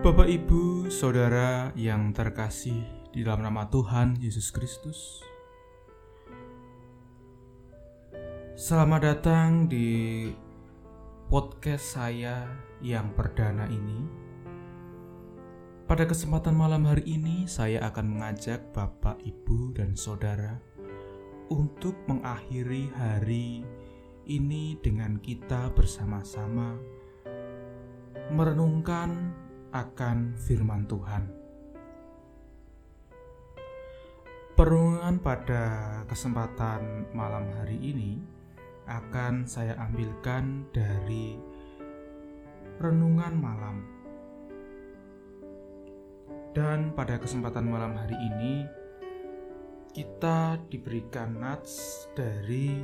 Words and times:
Bapak, 0.00 0.32
Ibu, 0.32 0.88
Saudara 0.88 1.76
yang 1.76 2.16
terkasih 2.16 2.88
di 3.12 3.20
dalam 3.20 3.44
nama 3.44 3.68
Tuhan 3.68 4.16
Yesus 4.16 4.48
Kristus. 4.48 5.20
Selamat 8.56 9.04
datang 9.04 9.68
di 9.68 10.24
podcast 11.28 12.00
saya 12.00 12.48
yang 12.80 13.12
perdana 13.12 13.68
ini. 13.68 14.08
Pada 15.84 16.08
kesempatan 16.08 16.56
malam 16.56 16.88
hari 16.88 17.04
ini, 17.04 17.44
saya 17.44 17.84
akan 17.92 18.16
mengajak 18.16 18.72
Bapak, 18.72 19.20
Ibu, 19.20 19.76
dan 19.76 19.92
Saudara 20.00 20.56
untuk 21.52 21.92
mengakhiri 22.08 22.88
hari 22.96 23.68
ini 24.24 24.80
dengan 24.80 25.20
kita 25.20 25.68
bersama-sama 25.76 26.80
merenungkan 28.32 29.36
akan 29.70 30.34
firman 30.34 30.86
Tuhan. 30.90 31.30
Perenungan 34.58 35.16
pada 35.24 35.64
kesempatan 36.04 37.08
malam 37.16 37.48
hari 37.56 37.80
ini 37.80 38.20
akan 38.84 39.48
saya 39.48 39.78
ambilkan 39.80 40.68
dari 40.74 41.38
renungan 42.82 43.34
malam. 43.38 43.76
Dan 46.50 46.90
pada 46.92 47.16
kesempatan 47.22 47.70
malam 47.70 47.94
hari 47.94 48.18
ini 48.18 48.66
kita 49.94 50.58
diberikan 50.66 51.38
nats 51.38 52.04
dari 52.18 52.82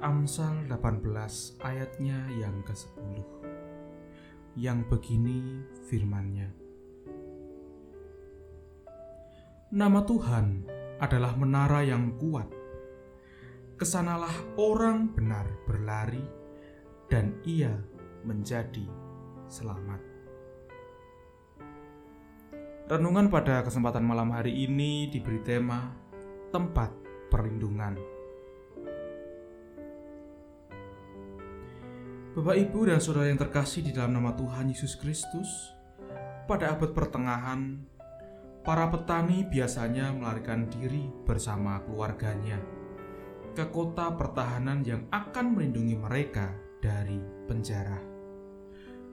Amsal 0.00 0.70
18 0.70 1.06
ayatnya 1.60 2.24
yang 2.38 2.62
ke-10 2.62 3.49
yang 4.58 4.86
begini 4.86 5.62
firmannya. 5.86 6.50
Nama 9.70 10.00
Tuhan 10.02 10.46
adalah 10.98 11.38
menara 11.38 11.86
yang 11.86 12.18
kuat. 12.18 12.50
Ke 13.78 13.86
sanalah 13.86 14.34
orang 14.58 15.14
benar 15.14 15.46
berlari 15.64 16.20
dan 17.08 17.38
ia 17.46 17.72
menjadi 18.26 18.84
selamat. 19.48 20.02
Renungan 22.90 23.30
pada 23.30 23.62
kesempatan 23.62 24.02
malam 24.02 24.34
hari 24.34 24.66
ini 24.66 25.06
diberi 25.06 25.38
tema 25.46 25.94
tempat 26.50 26.90
perlindungan. 27.30 28.19
Bapak, 32.30 32.54
Ibu, 32.54 32.86
dan 32.86 33.02
saudara 33.02 33.26
yang 33.26 33.42
terkasih 33.42 33.82
di 33.82 33.90
dalam 33.90 34.14
nama 34.14 34.30
Tuhan 34.38 34.70
Yesus 34.70 34.94
Kristus, 34.94 35.74
pada 36.46 36.78
abad 36.78 36.94
pertengahan, 36.94 37.82
para 38.62 38.86
petani 38.86 39.42
biasanya 39.50 40.14
melarikan 40.14 40.70
diri 40.70 41.10
bersama 41.26 41.82
keluarganya 41.82 42.62
ke 43.50 43.66
kota 43.74 44.14
pertahanan 44.14 44.86
yang 44.86 45.10
akan 45.10 45.58
melindungi 45.58 45.98
mereka 45.98 46.54
dari 46.78 47.18
penjara. 47.50 47.98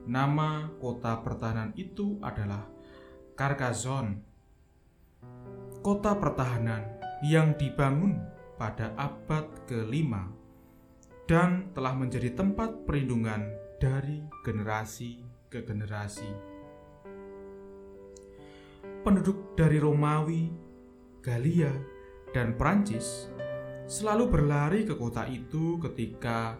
Nama 0.06 0.78
kota 0.78 1.18
pertahanan 1.18 1.74
itu 1.74 2.22
adalah 2.22 2.70
Carcassonne. 3.34 4.22
Kota 5.82 6.14
pertahanan 6.14 7.02
yang 7.26 7.58
dibangun 7.58 8.14
pada 8.54 8.94
abad 8.94 9.66
kelima 9.66 10.37
dan 11.28 11.76
telah 11.76 11.92
menjadi 11.92 12.32
tempat 12.32 12.88
perlindungan 12.88 13.52
dari 13.76 14.24
generasi 14.40 15.20
ke 15.52 15.60
generasi. 15.60 16.32
Penduduk 19.04 19.52
dari 19.52 19.76
Romawi, 19.76 20.48
Galia, 21.20 21.70
dan 22.32 22.56
Prancis 22.56 23.28
selalu 23.84 24.24
berlari 24.32 24.80
ke 24.88 24.96
kota 24.96 25.28
itu 25.28 25.76
ketika 25.84 26.56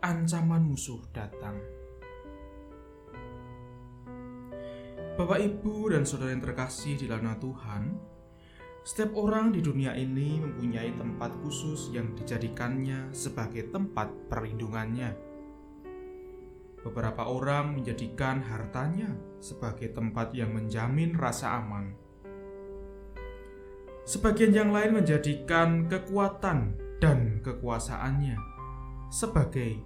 ancaman 0.00 0.64
musuh 0.64 1.04
datang. 1.12 1.60
Bapak, 5.16 5.40
Ibu, 5.40 5.96
dan 5.96 6.04
saudara 6.04 6.32
yang 6.32 6.44
terkasih 6.44 7.00
di 7.00 7.08
dalam 7.08 7.24
Tuhan, 7.40 8.15
setiap 8.86 9.18
orang 9.18 9.50
di 9.50 9.58
dunia 9.58 9.98
ini 9.98 10.38
mempunyai 10.38 10.94
tempat 10.94 11.34
khusus 11.42 11.90
yang 11.90 12.14
dijadikannya 12.14 13.10
sebagai 13.10 13.66
tempat 13.74 14.06
perlindungannya. 14.30 15.10
Beberapa 16.86 17.26
orang 17.26 17.82
menjadikan 17.82 18.46
hartanya 18.46 19.10
sebagai 19.42 19.90
tempat 19.90 20.30
yang 20.38 20.54
menjamin 20.54 21.18
rasa 21.18 21.58
aman. 21.58 21.98
Sebagian 24.06 24.54
yang 24.54 24.70
lain 24.70 25.02
menjadikan 25.02 25.90
kekuatan 25.90 26.78
dan 27.02 27.42
kekuasaannya 27.42 28.38
sebagai 29.10 29.82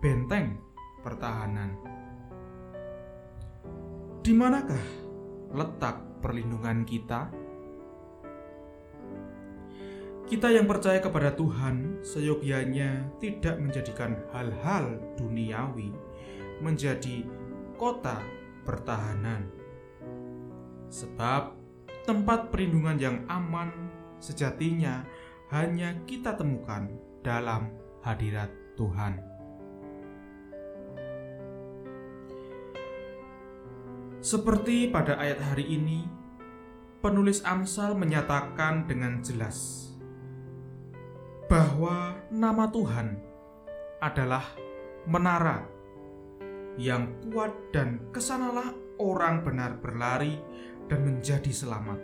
benteng 0.00 0.56
pertahanan. 1.04 1.76
Di 4.24 4.32
manakah 4.32 4.84
letak 5.52 6.00
perlindungan 6.24 6.88
kita? 6.88 7.47
Kita 10.28 10.52
yang 10.52 10.68
percaya 10.68 11.00
kepada 11.00 11.32
Tuhan 11.32 12.04
seyogyanya 12.04 13.16
tidak 13.16 13.56
menjadikan 13.64 14.12
hal-hal 14.28 15.00
duniawi 15.16 15.88
menjadi 16.60 17.24
kota 17.80 18.20
pertahanan. 18.60 19.48
Sebab 20.92 21.56
tempat 22.04 22.52
perlindungan 22.52 23.00
yang 23.00 23.16
aman 23.32 23.72
sejatinya 24.20 25.08
hanya 25.48 25.96
kita 26.04 26.36
temukan 26.36 26.92
dalam 27.24 27.72
hadirat 28.04 28.52
Tuhan. 28.76 29.24
Seperti 34.20 34.92
pada 34.92 35.16
ayat 35.16 35.40
hari 35.40 35.72
ini, 35.72 36.04
penulis 37.00 37.40
Amsal 37.48 37.96
menyatakan 37.96 38.84
dengan 38.84 39.24
jelas 39.24 39.87
bahwa 41.48 42.12
nama 42.28 42.68
Tuhan 42.68 43.16
adalah 44.04 44.44
menara 45.08 45.64
yang 46.76 47.08
kuat 47.24 47.50
dan 47.72 48.12
ke 48.12 48.20
sanalah 48.20 48.76
orang 49.00 49.40
benar 49.42 49.80
berlari 49.80 50.36
dan 50.92 51.08
menjadi 51.08 51.48
selamat. 51.48 51.98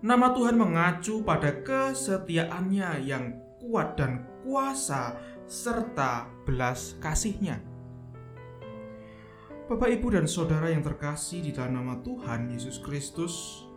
Nama 0.00 0.26
Tuhan 0.32 0.56
mengacu 0.56 1.20
pada 1.20 1.60
kesetiaannya 1.60 3.04
yang 3.04 3.36
kuat 3.60 4.00
dan 4.00 4.24
kuasa 4.40 5.20
serta 5.44 6.24
belas 6.48 6.96
kasihnya. 7.04 7.60
Bapak, 9.68 9.92
Ibu, 9.92 10.18
dan 10.18 10.26
Saudara 10.26 10.72
yang 10.72 10.82
terkasih 10.82 11.44
di 11.46 11.52
dalam 11.54 11.78
nama 11.78 12.00
Tuhan 12.02 12.50
Yesus 12.50 12.82
Kristus, 12.82 13.68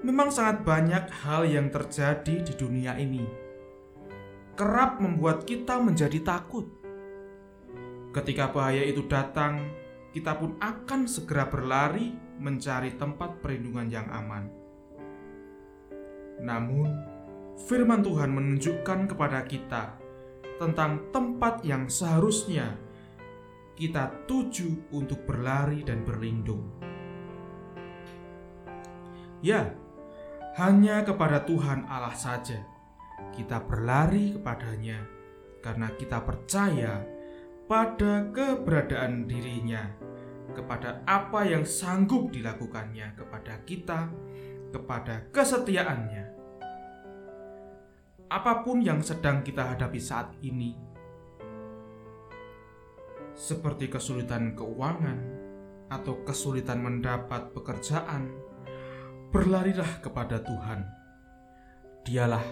Memang 0.00 0.32
sangat 0.32 0.64
banyak 0.64 1.12
hal 1.24 1.44
yang 1.44 1.68
terjadi 1.68 2.40
di 2.40 2.52
dunia 2.56 2.96
ini. 2.96 3.20
Kerap 4.56 4.96
membuat 4.96 5.44
kita 5.44 5.76
menjadi 5.76 6.24
takut. 6.24 6.64
Ketika 8.16 8.48
bahaya 8.48 8.80
itu 8.80 9.04
datang, 9.04 9.68
kita 10.10 10.34
pun 10.40 10.56
akan 10.56 11.04
segera 11.04 11.46
berlari 11.46 12.16
mencari 12.40 12.96
tempat 12.96 13.44
perlindungan 13.44 13.92
yang 13.92 14.08
aman. 14.08 14.48
Namun, 16.40 16.88
firman 17.68 18.00
Tuhan 18.00 18.32
menunjukkan 18.32 19.12
kepada 19.12 19.44
kita 19.44 20.00
tentang 20.56 21.12
tempat 21.12 21.60
yang 21.60 21.92
seharusnya 21.92 22.72
kita 23.76 24.28
tuju 24.28 24.92
untuk 24.96 25.24
berlari 25.28 25.84
dan 25.84 26.04
berlindung. 26.04 26.68
Ya, 29.40 29.72
hanya 30.60 31.00
kepada 31.00 31.40
Tuhan 31.48 31.88
Allah 31.88 32.12
saja 32.12 32.60
kita 33.32 33.64
berlari 33.64 34.36
kepadanya 34.36 35.00
karena 35.64 35.88
kita 35.96 36.20
percaya 36.20 37.00
pada 37.64 38.28
keberadaan 38.28 39.24
dirinya, 39.24 39.88
kepada 40.52 41.00
apa 41.08 41.46
yang 41.48 41.64
sanggup 41.64 42.28
dilakukannya 42.28 43.14
kepada 43.16 43.62
kita, 43.64 44.12
kepada 44.68 45.30
kesetiaannya. 45.32 46.24
Apa 48.28 48.60
pun 48.60 48.84
yang 48.84 49.00
sedang 49.00 49.40
kita 49.40 49.64
hadapi 49.64 49.96
saat 50.02 50.34
ini, 50.44 50.76
seperti 53.32 53.88
kesulitan 53.88 54.52
keuangan 54.52 55.18
atau 55.88 56.20
kesulitan 56.26 56.82
mendapat 56.82 57.54
pekerjaan, 57.54 58.49
berlarilah 59.30 60.02
kepada 60.02 60.42
Tuhan. 60.42 60.82
Dialah 62.02 62.42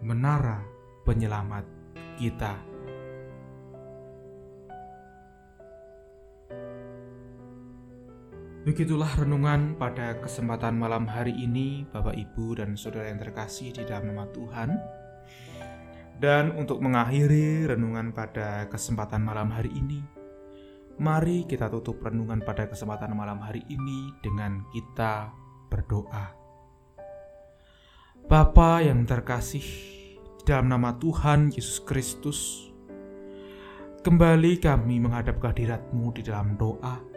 menara 0.00 0.64
penyelamat 1.04 1.68
kita. 2.16 2.56
Begitulah 8.64 9.12
renungan 9.20 9.76
pada 9.76 10.16
kesempatan 10.24 10.80
malam 10.80 11.04
hari 11.04 11.36
ini, 11.36 11.84
Bapak, 11.92 12.16
Ibu, 12.16 12.56
dan 12.56 12.80
saudara 12.80 13.12
yang 13.12 13.20
terkasih 13.20 13.76
di 13.76 13.84
dalam 13.84 14.08
nama 14.08 14.24
Tuhan. 14.32 14.72
Dan 16.16 16.56
untuk 16.56 16.80
mengakhiri 16.80 17.68
renungan 17.68 18.16
pada 18.16 18.64
kesempatan 18.72 19.20
malam 19.20 19.52
hari 19.52 19.68
ini, 19.76 20.00
mari 20.96 21.44
kita 21.44 21.68
tutup 21.68 22.00
renungan 22.00 22.40
pada 22.40 22.64
kesempatan 22.64 23.12
malam 23.12 23.36
hari 23.44 23.60
ini 23.68 24.16
dengan 24.24 24.64
kita 24.72 25.43
berdoa. 25.74 26.30
Bapa 28.30 28.78
yang 28.86 29.02
terkasih, 29.02 29.66
dalam 30.46 30.70
nama 30.70 30.94
Tuhan 31.02 31.50
Yesus 31.50 31.82
Kristus, 31.82 32.70
kembali 34.06 34.62
kami 34.62 35.02
menghadap 35.02 35.42
kehadiratmu 35.42 36.14
di 36.14 36.22
dalam 36.22 36.54
doa 36.54 37.14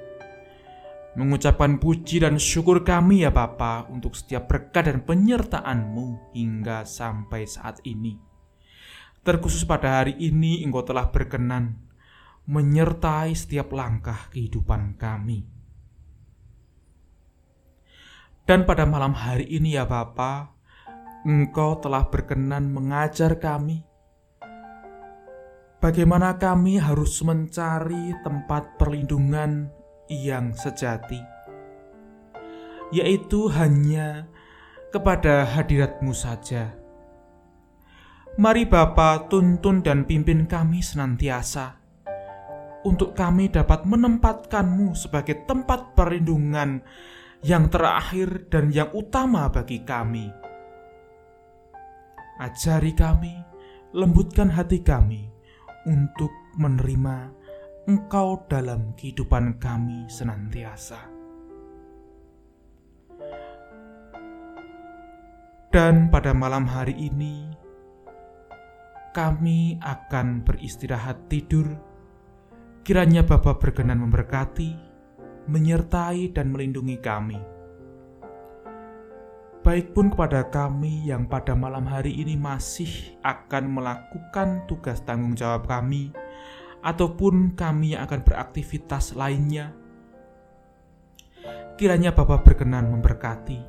mengucapkan 1.18 1.82
puji 1.82 2.22
dan 2.22 2.38
syukur 2.38 2.86
kami 2.86 3.26
ya 3.26 3.34
Bapa 3.34 3.90
untuk 3.90 4.14
setiap 4.14 4.46
berkat 4.46 4.86
dan 4.86 5.02
penyertaan-Mu 5.02 6.38
hingga 6.38 6.86
sampai 6.86 7.50
saat 7.50 7.82
ini. 7.90 8.22
Terkhusus 9.26 9.66
pada 9.66 10.00
hari 10.00 10.14
ini 10.22 10.62
Engkau 10.62 10.86
telah 10.86 11.10
berkenan 11.10 11.82
menyertai 12.46 13.34
setiap 13.34 13.74
langkah 13.74 14.30
kehidupan 14.30 14.94
kami. 14.96 15.57
Dan 18.48 18.64
pada 18.64 18.88
malam 18.88 19.12
hari 19.12 19.44
ini 19.44 19.76
ya 19.76 19.84
Bapa, 19.84 20.56
Engkau 21.28 21.84
telah 21.84 22.08
berkenan 22.08 22.72
mengajar 22.72 23.36
kami 23.44 23.84
bagaimana 25.84 26.40
kami 26.40 26.80
harus 26.80 27.20
mencari 27.28 28.16
tempat 28.24 28.80
perlindungan 28.80 29.68
yang 30.08 30.56
sejati, 30.56 31.20
yaitu 32.96 33.52
hanya 33.52 34.32
kepada 34.96 35.44
hadiratmu 35.44 36.16
saja. 36.16 36.72
Mari 38.40 38.64
Bapa 38.64 39.28
tuntun 39.28 39.84
dan 39.84 40.08
pimpin 40.08 40.48
kami 40.48 40.80
senantiasa, 40.80 41.84
untuk 42.88 43.12
kami 43.12 43.52
dapat 43.52 43.84
menempatkanmu 43.84 44.96
sebagai 44.96 45.44
tempat 45.44 45.92
perlindungan 46.00 46.80
yang 47.46 47.70
terakhir 47.70 48.50
dan 48.50 48.74
yang 48.74 48.90
utama 48.94 49.50
bagi 49.52 49.86
kami. 49.86 50.30
Ajari 52.38 52.94
kami, 52.94 53.34
lembutkan 53.94 54.50
hati 54.50 54.82
kami 54.82 55.30
untuk 55.90 56.30
menerima 56.58 57.34
Engkau 57.88 58.44
dalam 58.52 58.92
kehidupan 59.00 59.64
kami 59.64 60.12
senantiasa. 60.12 61.00
Dan 65.72 66.12
pada 66.12 66.36
malam 66.36 66.68
hari 66.68 66.96
ini, 67.00 67.48
kami 69.16 69.80
akan 69.80 70.44
beristirahat 70.44 71.32
tidur. 71.32 71.80
Kiranya 72.84 73.24
Bapa 73.24 73.56
berkenan 73.56 74.04
memberkati, 74.04 74.87
menyertai, 75.48 76.36
dan 76.36 76.52
melindungi 76.52 77.00
kami. 77.00 77.40
Baik 79.68 79.92
pun 79.92 80.08
kepada 80.08 80.48
kami 80.48 81.12
yang 81.12 81.28
pada 81.28 81.52
malam 81.52 81.84
hari 81.84 82.16
ini 82.16 82.40
masih 82.40 83.20
akan 83.20 83.76
melakukan 83.76 84.64
tugas 84.64 85.04
tanggung 85.04 85.36
jawab 85.36 85.68
kami 85.68 86.16
ataupun 86.80 87.52
kami 87.52 87.92
yang 87.92 88.08
akan 88.08 88.24
beraktivitas 88.24 89.12
lainnya. 89.20 89.76
Kiranya 91.76 92.16
Bapa 92.16 92.40
berkenan 92.48 92.88
memberkati, 92.96 93.60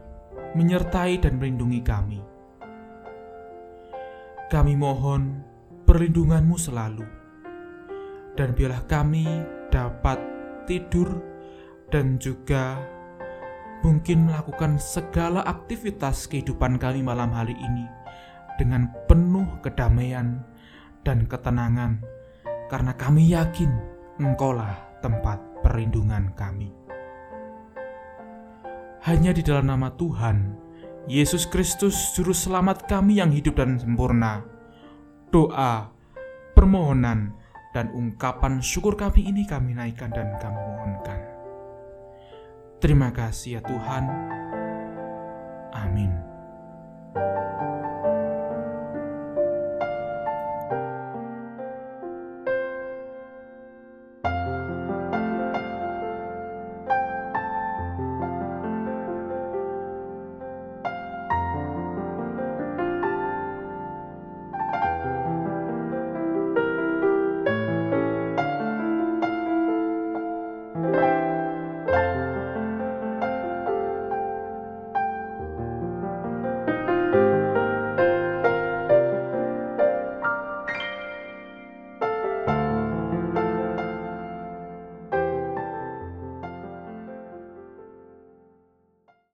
menyertai 0.55 1.19
dan 1.19 1.43
melindungi 1.43 1.83
kami. 1.83 2.21
Kami 4.49 4.75
mohon 4.79 5.43
perlindunganmu 5.83 6.57
selalu, 6.57 7.07
dan 8.39 8.55
biarlah 8.55 8.87
kami 8.87 9.27
dapat 9.69 10.23
tidur 10.65 11.38
dan 11.89 12.21
juga 12.21 12.77
mungkin 13.81 14.29
melakukan 14.29 14.77
segala 14.77 15.45
aktivitas 15.47 16.29
kehidupan 16.29 16.77
kami 16.77 17.01
malam 17.01 17.31
hari 17.31 17.55
ini 17.55 17.87
dengan 18.59 18.91
penuh 19.07 19.47
kedamaian 19.63 20.43
dan 21.07 21.25
ketenangan 21.31 22.03
karena 22.69 22.93
kami 22.99 23.33
yakin 23.33 23.71
Engkaulah 24.19 24.99
tempat 24.99 25.39
perlindungan 25.63 26.35
kami. 26.35 26.75
Hanya 29.07 29.31
di 29.31 29.47
dalam 29.47 29.71
nama 29.71 29.95
Tuhan, 29.95 30.59
Yesus 31.07 31.47
Kristus 31.47 31.95
Juru 32.19 32.35
Selamat 32.35 32.91
kami 32.91 33.23
yang 33.23 33.31
hidup 33.31 33.63
dan 33.63 33.79
sempurna, 33.79 34.43
doa, 35.31 35.87
permohonan, 36.59 37.31
dan 37.71 37.95
ungkapan 37.95 38.59
syukur 38.59 38.99
kami 38.99 39.31
ini 39.31 39.47
kami 39.47 39.79
naikkan 39.79 40.11
dan 40.11 40.35
kami 40.43 40.59
mohonkan. 40.59 41.18
Terima 42.79 43.11
kasih 43.11 43.59
ya 43.59 43.61
Tuhan. 43.67 44.05
Amin. 45.75 46.13